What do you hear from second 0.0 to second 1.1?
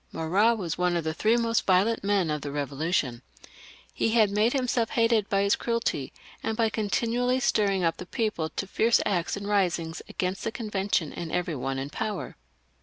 Marat was one of